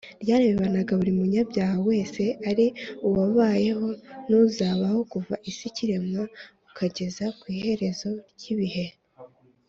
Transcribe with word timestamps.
ryarebaga 0.23 0.91
buri 0.99 1.11
munyabyaha 1.19 1.77
wese 1.89 2.23
ari 2.49 2.65
uwabayeho 3.07 3.87
n’uzabaho, 4.27 4.99
kuva 5.11 5.33
isi 5.49 5.63
ikiremwa 5.69 6.21
ukageza 6.67 7.25
ku 7.39 7.45
iherezo 7.57 8.09
ry’ibihe 8.35 8.85